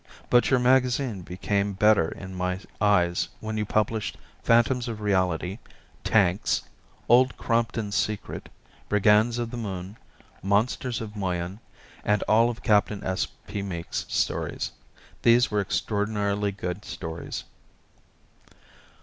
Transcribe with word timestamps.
But 0.31 0.49
your 0.49 0.57
magazine 0.59 1.21
became 1.21 1.73
better 1.73 2.07
in 2.09 2.33
my 2.33 2.59
eyes 2.81 3.27
when 3.39 3.55
you 3.55 3.65
published 3.67 4.17
"Phantoms 4.41 4.87
of 4.87 4.99
Reality," 4.99 5.59
"Tanks," 6.03 6.63
"Old 7.07 7.37
Crompton's 7.37 7.93
Secret," 7.93 8.49
"Brigands 8.89 9.37
of 9.37 9.51
the 9.51 9.57
Moon," 9.57 9.97
"Monsters 10.41 11.01
of 11.01 11.15
Moyen," 11.15 11.59
and 12.03 12.23
all 12.23 12.49
of 12.49 12.63
Captain 12.63 13.03
S. 13.03 13.27
P. 13.45 13.61
Meek's 13.61 14.07
stories. 14.09 14.71
These 15.21 15.51
were 15.51 15.61
extraordinarily 15.61 16.51
good 16.51 16.83
stories. 16.83 17.43